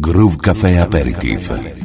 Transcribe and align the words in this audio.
Groove 0.00 0.38
Cafe 0.38 0.78
Aperitif. 0.78 1.81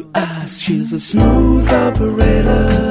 to 0.00 0.10
us. 0.14 0.58
She's 0.58 0.92
a 0.92 1.00
smooth 1.00 1.68
operator. 1.70 2.89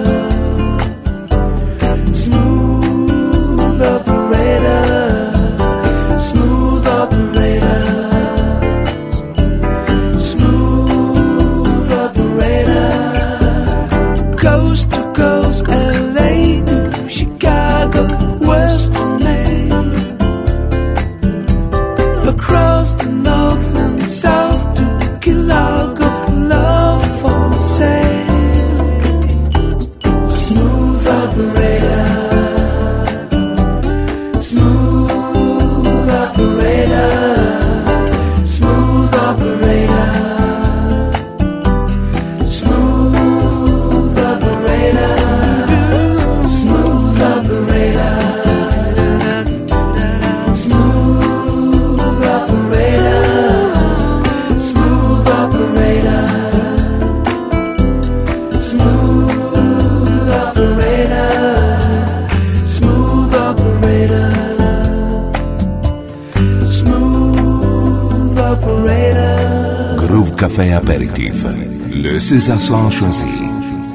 Ação 72.51 72.89
Sanchoisi 72.89 73.25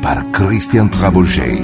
par 0.00 0.22
Christian 0.30 0.86
Trabouget. 0.88 1.62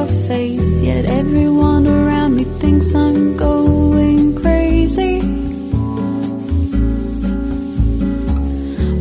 your 0.00 0.28
face, 0.28 0.82
yet 0.82 1.04
everyone 1.04 1.86
around 1.86 2.36
me 2.36 2.44
thinks 2.60 2.94
I'm 2.94 3.36
going 3.36 4.40
crazy. 4.40 5.20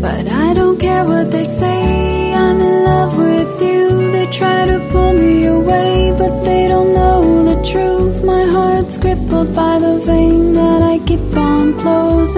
But 0.01 0.25
I 0.27 0.53
don't 0.53 0.77
care 0.79 1.05
what 1.05 1.31
they 1.31 1.45
say, 1.45 2.33
I'm 2.33 2.59
in 2.59 2.83
love 2.83 3.17
with 3.17 3.61
you. 3.61 4.11
They 4.11 4.27
try 4.27 4.65
to 4.65 4.77
pull 4.91 5.13
me 5.13 5.45
away, 5.45 6.15
but 6.17 6.43
they 6.43 6.67
don't 6.67 6.93
know 6.93 7.21
the 7.49 7.57
truth. 7.71 8.23
My 8.23 8.43
heart's 8.55 8.97
crippled 8.97 9.55
by 9.55 9.79
the 9.79 9.95
vein 10.05 10.53
that 10.53 10.81
I 10.81 10.99
keep 11.05 11.37
on 11.37 11.79
closing. 11.81 12.28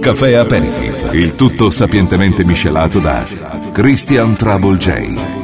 un 0.00 0.06
caffè 0.06 0.32
aperitivo. 0.32 1.12
Il 1.12 1.34
tutto 1.34 1.68
sapientemente 1.68 2.42
miscelato 2.42 3.00
da 3.00 3.26
Christian 3.72 4.34
Trouble 4.34 4.78
J. 4.78 5.39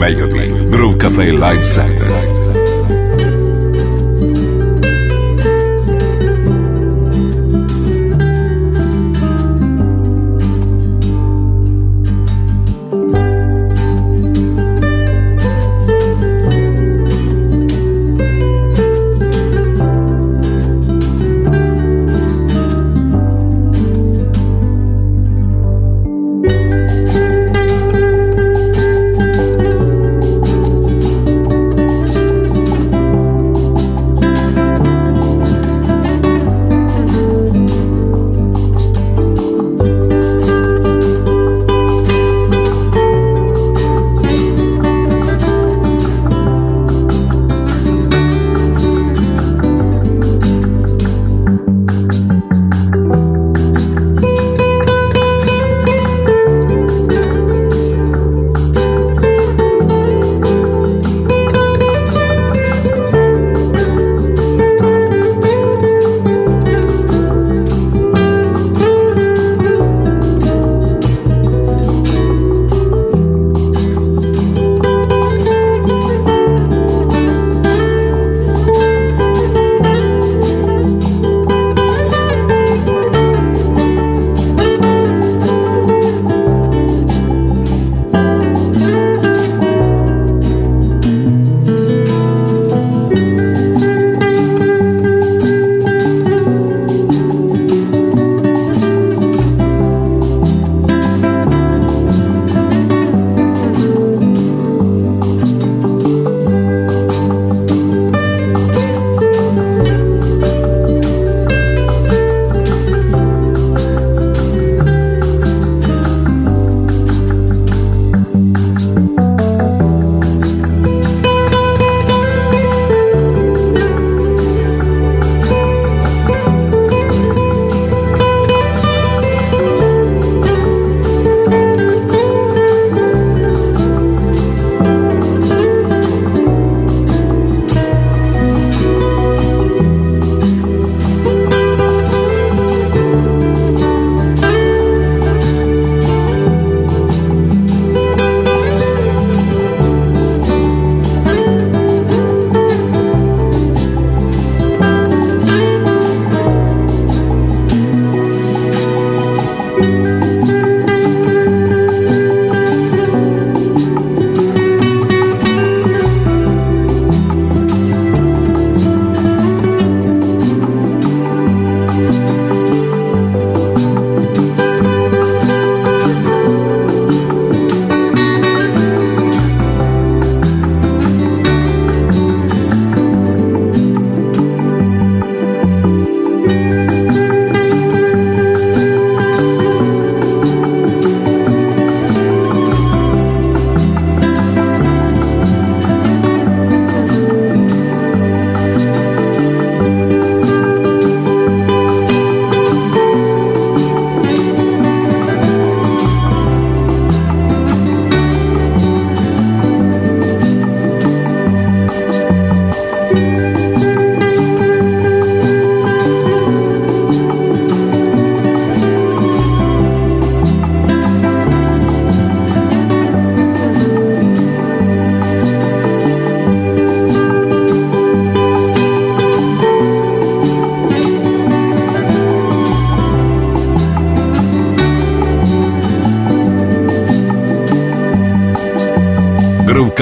meglio 0.00 0.26
di 0.26 0.46
Groove 0.70 0.96
Cafe 0.96 1.30
Live 1.30 1.62
Center. 1.62 2.39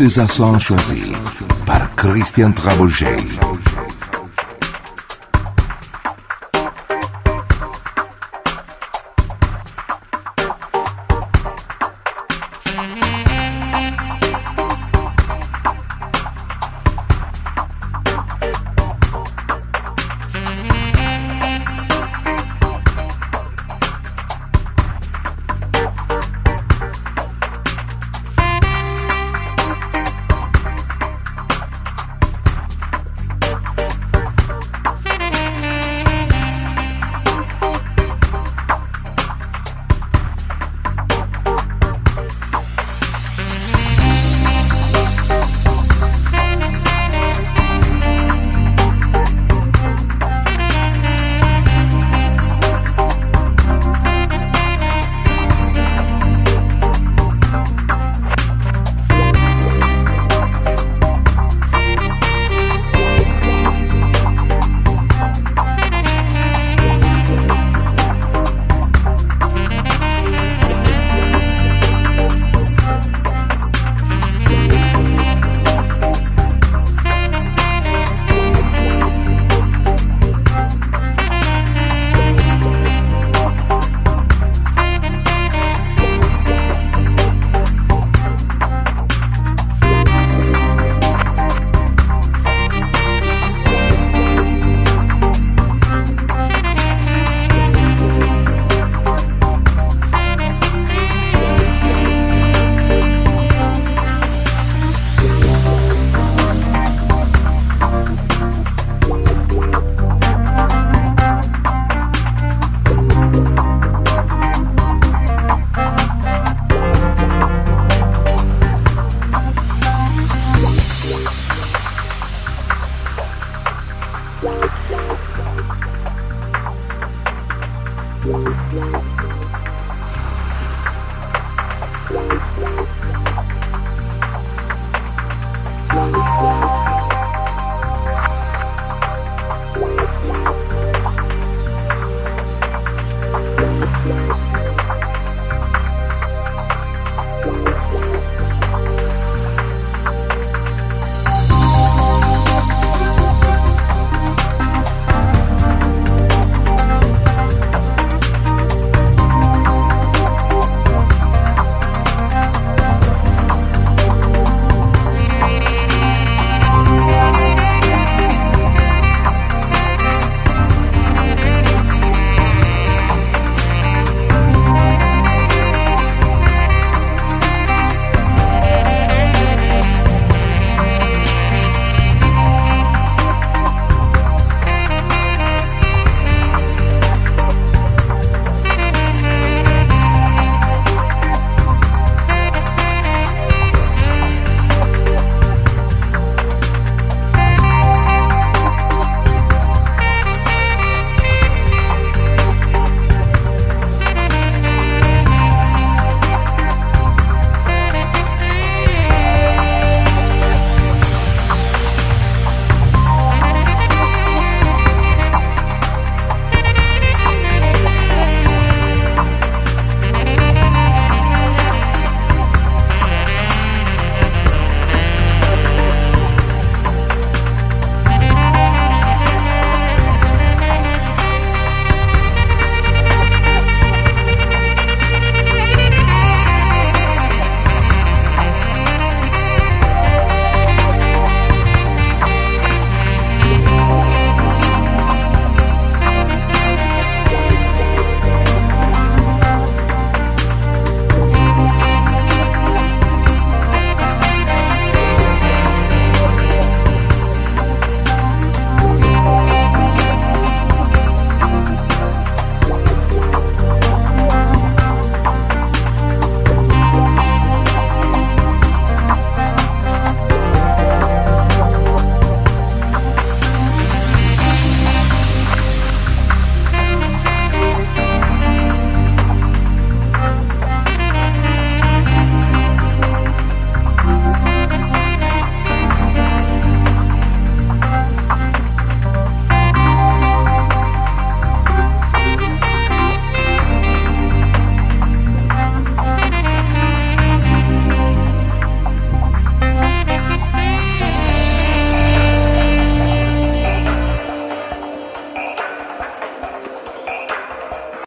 César 0.00 0.32
Sans 0.32 0.58
choisi 0.58 1.12
par 1.66 1.94
Christian 1.94 2.52
Trabouget. 2.52 3.18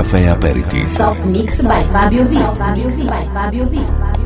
Café 0.00 0.30
Aperitivo. 0.30 0.96
Soft 0.96 1.26
Mix 1.26 1.60
by 1.60 1.84
Fabio 1.92 2.24
Vim. 3.66 4.19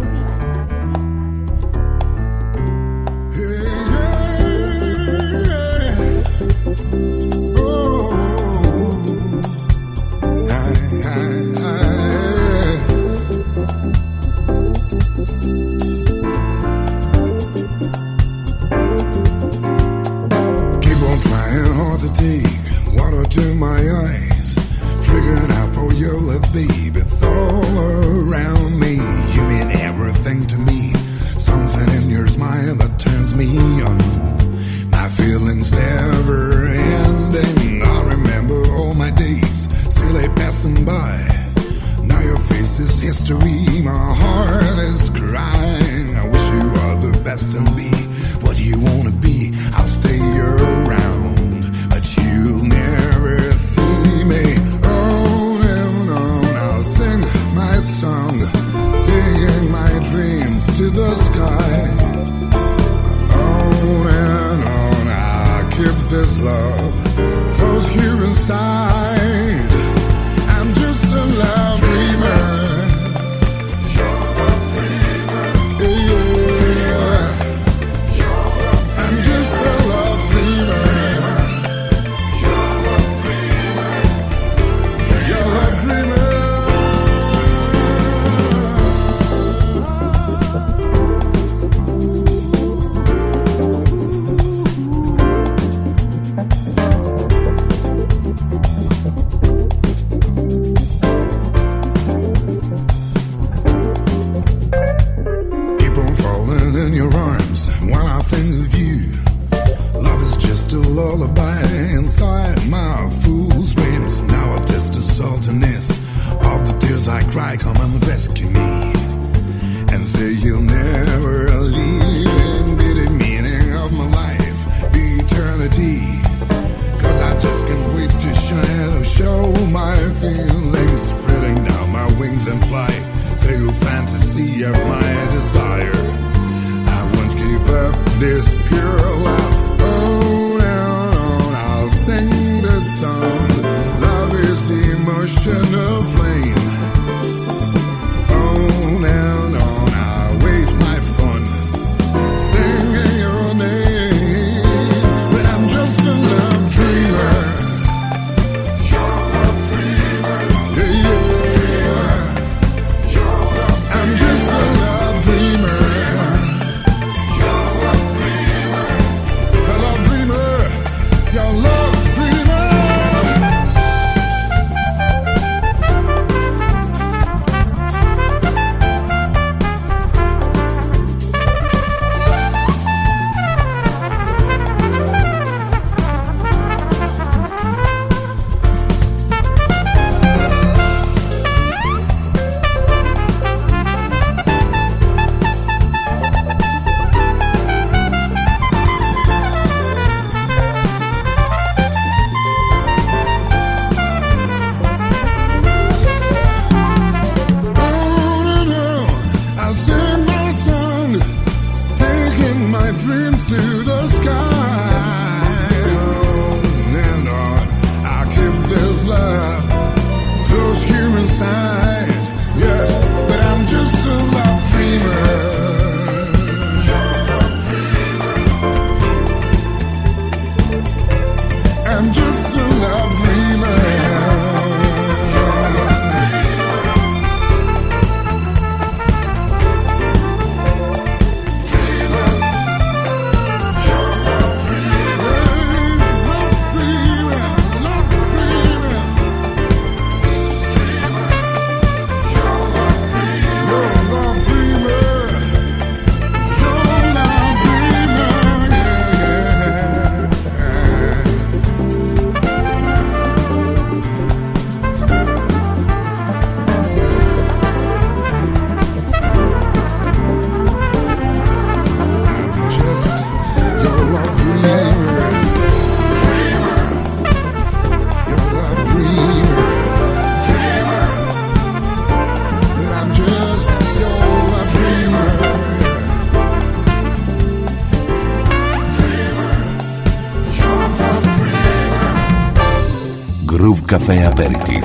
Café 294.05 294.22
Aperitif. 294.22 294.84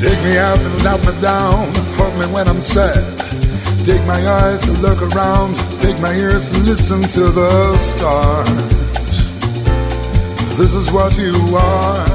Take 0.00 0.22
me 0.24 0.38
out 0.38 0.58
and 0.58 0.82
let 0.82 1.00
me 1.04 1.20
down, 1.20 1.74
hold 1.98 2.14
me 2.18 2.26
when 2.32 2.48
I'm 2.48 2.62
sad. 2.62 3.04
Take 3.84 4.02
my 4.06 4.26
eyes 4.26 4.62
to 4.62 4.72
look 4.80 5.02
around, 5.14 5.54
take 5.80 6.00
my 6.00 6.14
ears 6.14 6.50
to 6.50 6.58
listen 6.60 7.02
to 7.02 7.30
the 7.30 7.76
stars. 7.76 8.48
This 10.56 10.74
is 10.74 10.90
what 10.90 11.14
you 11.18 11.34
are. 11.56 12.06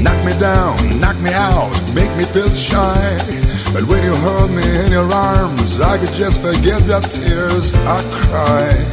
Knock 0.00 0.24
me 0.24 0.32
down, 0.40 1.00
knock 1.00 1.18
me 1.20 1.34
out, 1.34 1.70
make 1.94 2.16
me 2.16 2.24
feel 2.24 2.48
shy. 2.48 3.39
But 3.72 3.84
when 3.84 4.02
you 4.02 4.14
hold 4.14 4.50
me 4.50 4.66
in 4.84 4.90
your 4.90 5.10
arms, 5.12 5.80
I 5.80 5.96
could 5.98 6.12
just 6.12 6.40
forget 6.42 6.84
the 6.86 7.00
tears 7.00 7.72
I 7.74 8.02
cried. 8.10 8.86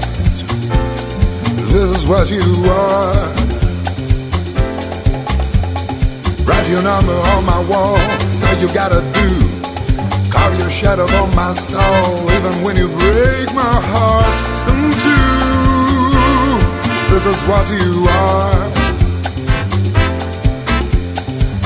This 1.72 1.98
is 1.98 2.06
what 2.06 2.30
you 2.30 2.48
are. 2.70 3.34
Write 6.46 6.70
your 6.70 6.84
number 6.84 7.14
on 7.14 7.46
my 7.46 7.60
wall, 7.70 7.98
say 8.40 8.60
you 8.62 8.68
gotta 8.74 9.02
do. 9.20 9.30
Carve 10.32 10.60
your 10.60 10.70
shadow 10.70 11.06
on 11.06 11.36
my 11.36 11.54
soul, 11.54 12.32
even 12.32 12.62
when 12.64 12.78
you 12.78 12.88
break 12.88 13.54
my 13.56 13.82
heart 13.92 14.38
in 14.72 14.92
two. 15.04 15.28
This 17.12 17.26
is 17.26 17.42
what 17.50 17.68
you 17.70 18.08
are. 18.08 18.78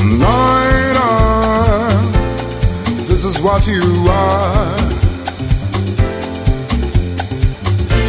Is 0.03 0.20
what 3.43 3.65
you 3.65 3.81
are. 4.07 4.77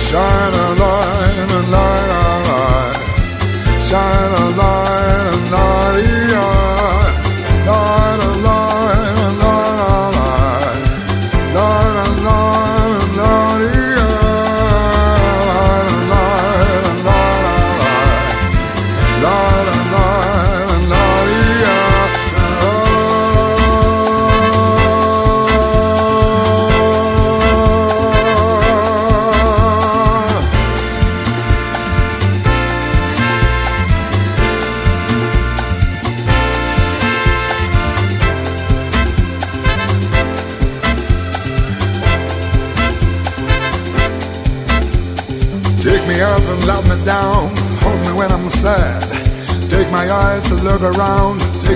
Shine 0.06 0.54
a 0.54 0.68
light, 0.82 1.50
a 1.50 1.62
light, 1.74 2.10
a 2.12 2.34
light. 2.48 2.96
Shine 3.80 4.32
a 4.42 4.46
light, 4.60 5.32
a 5.32 5.50
light, 5.54 6.11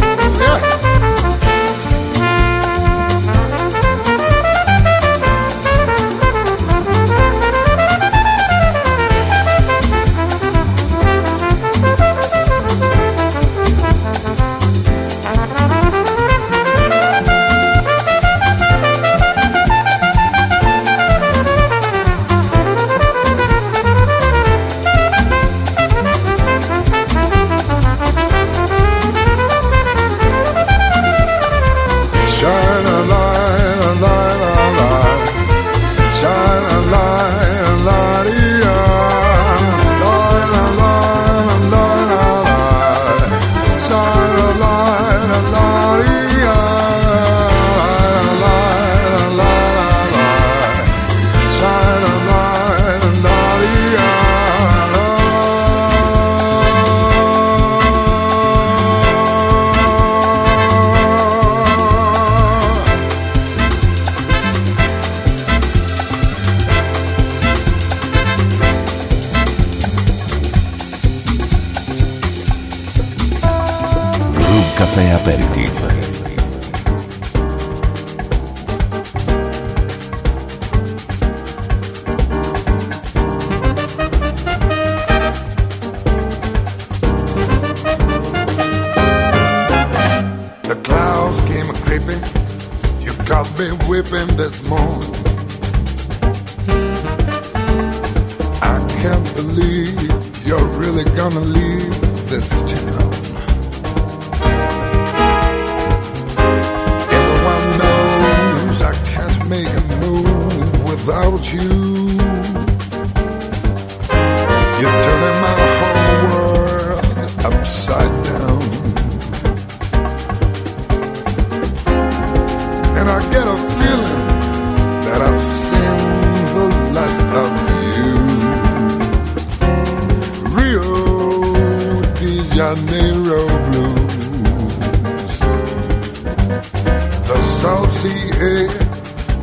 Salty 137.42 138.18
air, 138.40 138.70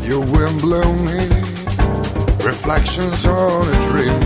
your 0.02 0.20
wind 0.20 0.60
blown 0.60 1.06
hair, 1.06 1.28
reflections 2.44 3.26
on 3.26 3.68
a 3.68 3.78
dream. 3.88 4.20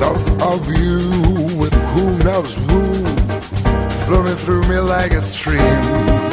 thoughts 0.00 0.28
of 0.42 0.60
you 0.68 1.56
with 1.56 1.72
who 1.72 2.18
knows 2.18 2.54
who 2.54 3.06
flowing 4.06 4.36
through 4.36 4.62
me 4.68 4.78
like 4.78 5.12
a 5.12 5.20
stream. 5.20 6.25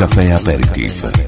Caffè 0.00 0.30
Aperitif. 0.30 1.19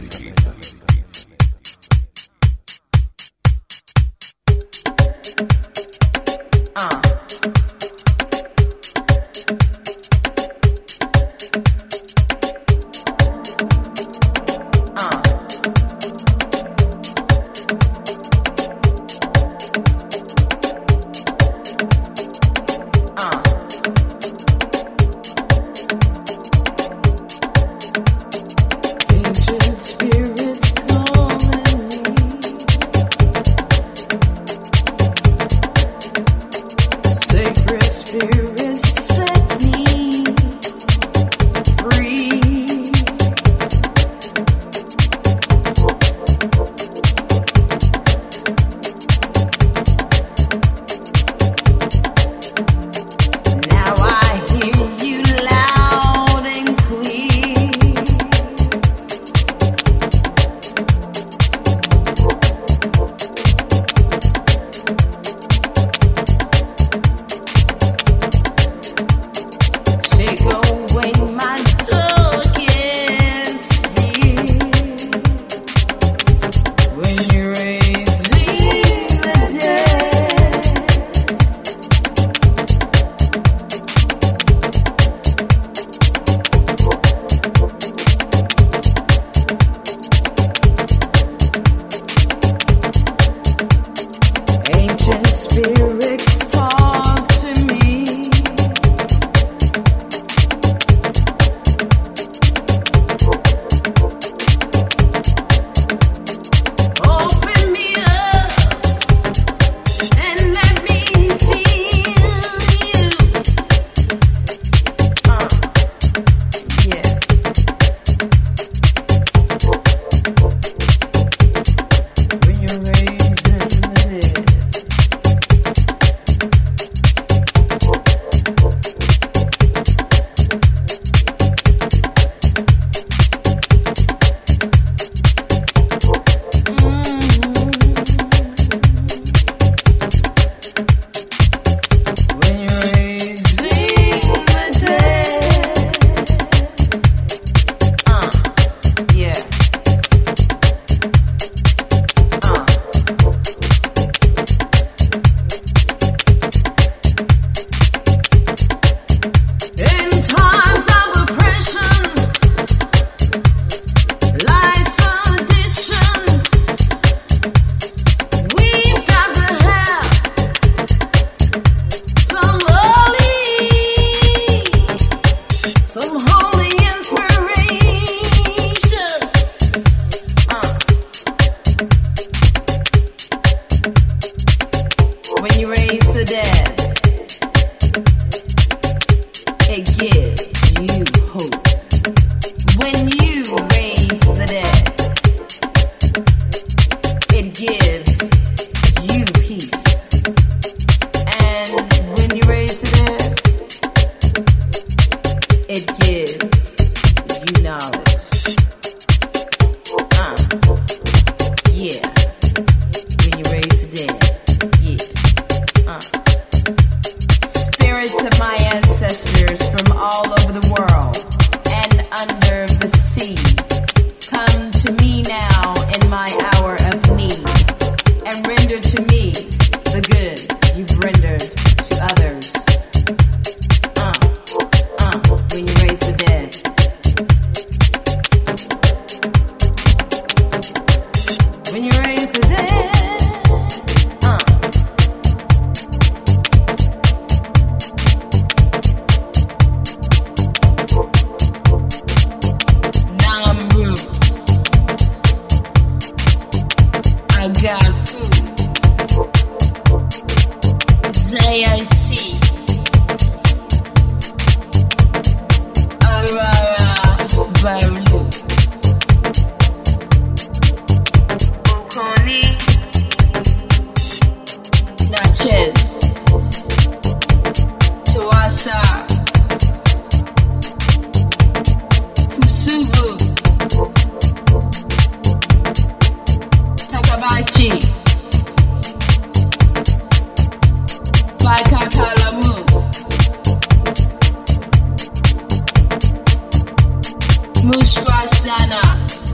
Café 297.85 299.32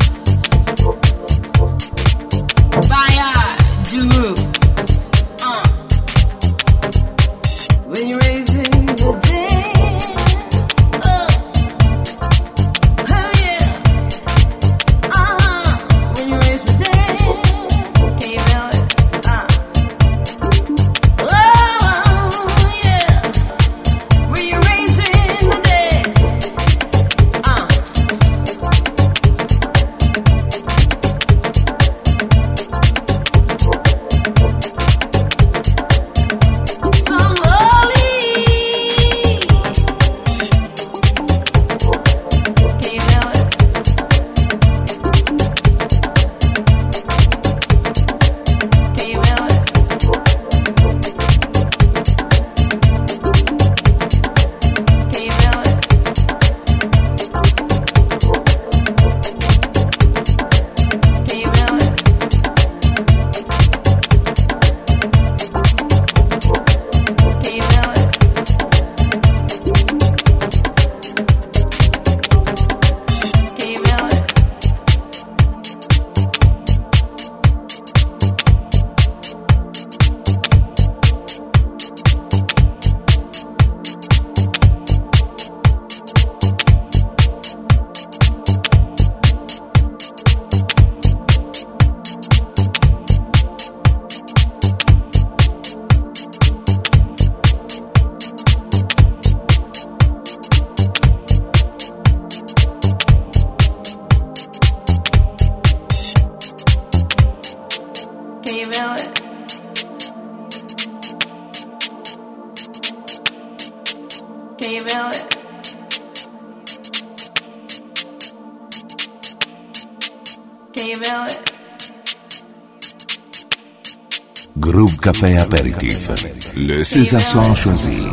Le 126.60 126.82
César 126.82 127.20
Soir 127.20 127.56
choisi 127.56 128.04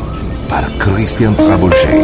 par 0.47 0.69
Christian 0.77 1.33
Trabouchet. 1.33 2.03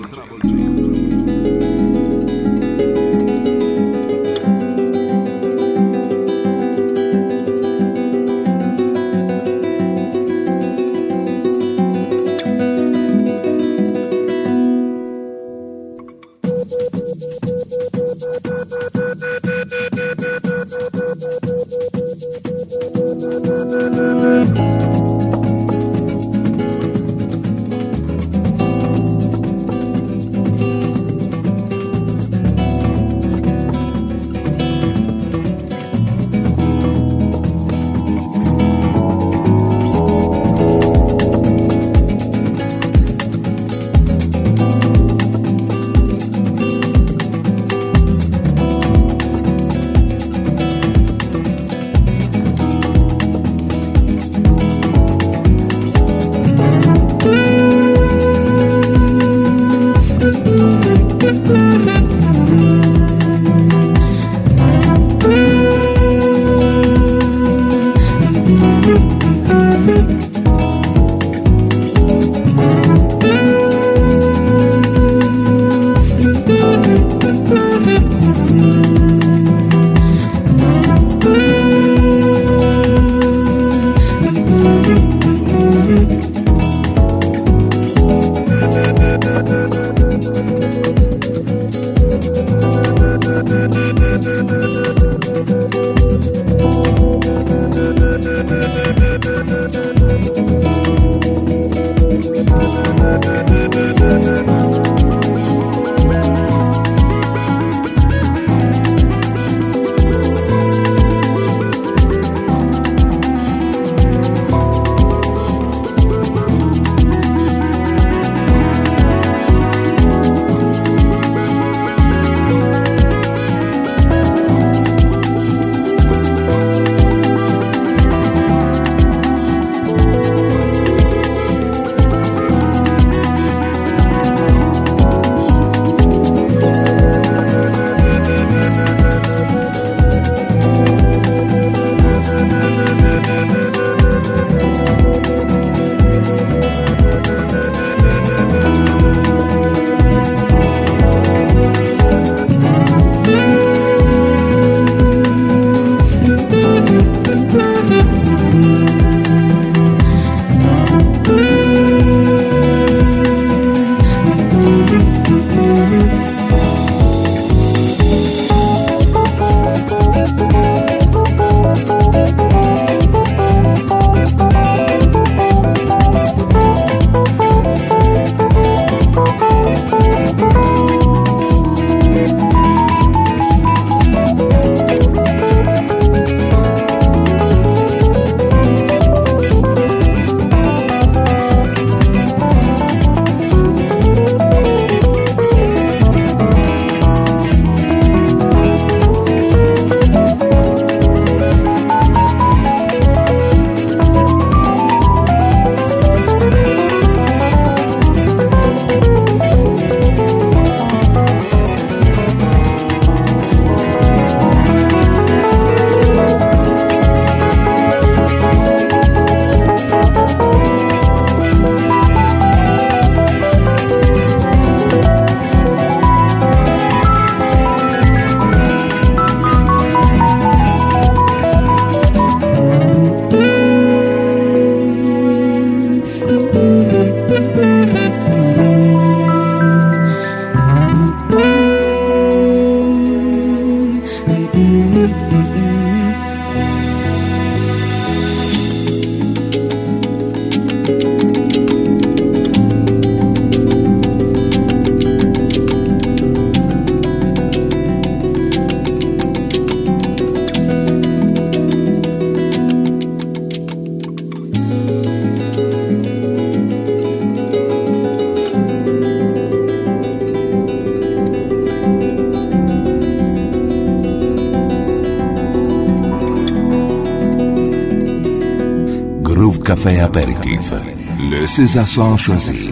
Ces 281.53 281.77
assanges 281.77 282.23
choisis 282.27 282.69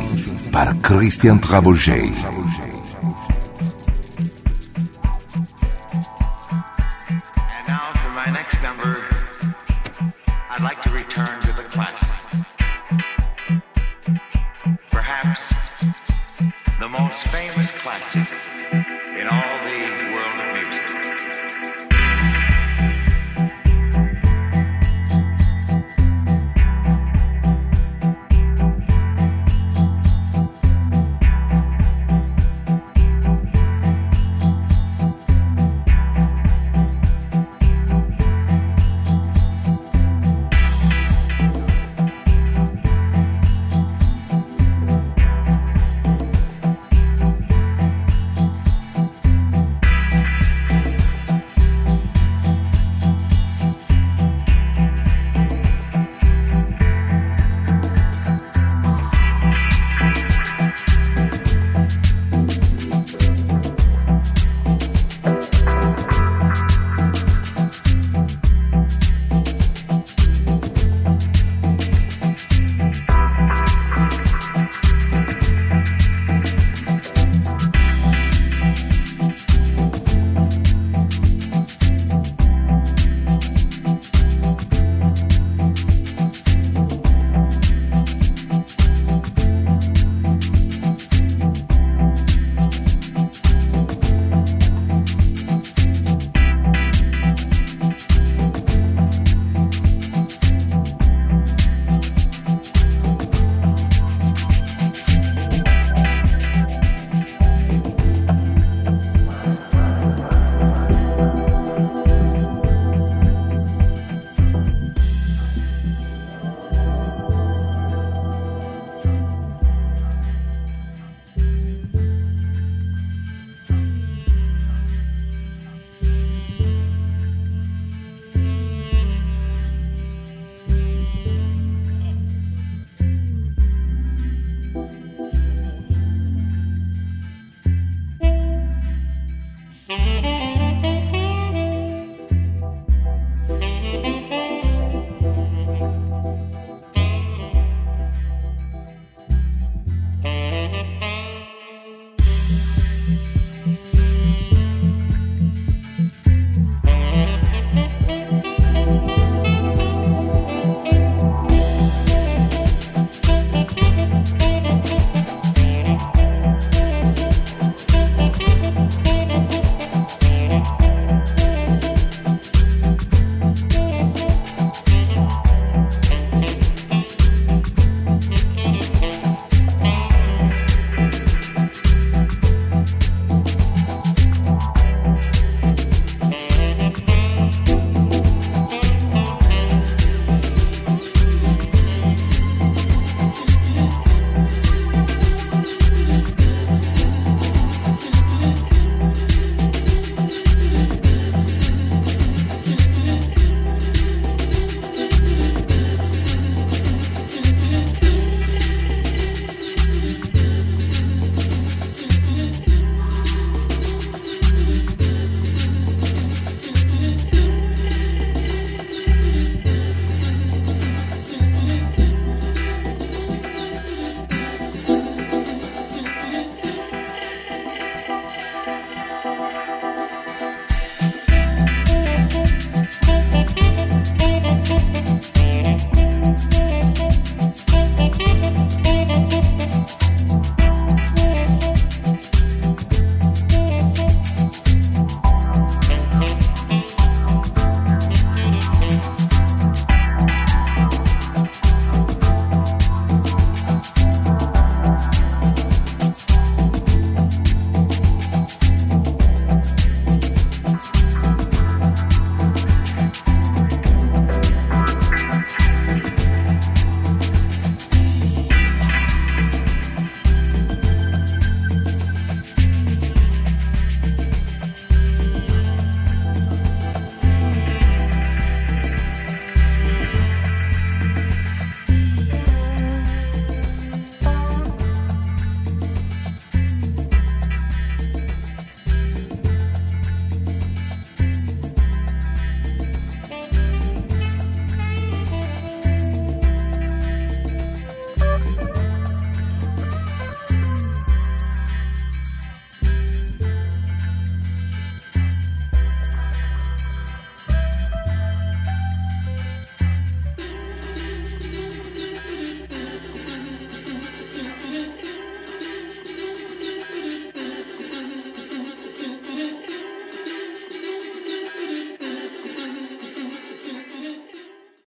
par 0.53 0.73
Christian 0.81 1.38
Trabouget. 1.38 2.14